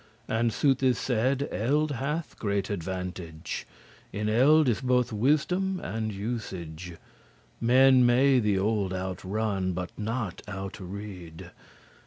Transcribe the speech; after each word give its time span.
As 0.27 0.55
sooth 0.55 0.81
is 0.81 0.97
said, 0.97 1.47
eld* 1.51 1.91
hath 1.91 2.35
great 2.39 2.71
advantage, 2.71 3.67
*age 3.67 3.67
In 4.19 4.29
eld 4.29 4.67
is 4.67 4.81
bothe 4.81 5.11
wisdom 5.11 5.79
and 5.79 6.11
usage*: 6.11 6.85
*experience 6.85 7.03
Men 7.61 8.03
may 8.03 8.39
the 8.39 8.57
old 8.57 8.95
out 8.95 9.23
run, 9.23 9.73
but 9.73 9.91
not 9.99 10.41
out 10.47 10.79
rede*. 10.79 11.51